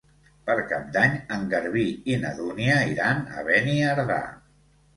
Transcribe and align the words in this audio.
Per 0.45 0.53
Cap 0.71 0.87
d'Any 0.95 1.13
en 1.35 1.43
Garbí 1.51 1.85
i 2.15 2.19
na 2.25 2.33
Dúnia 2.41 2.81
iran 2.95 3.25
a 3.39 3.47
Beniardà. 3.53 4.21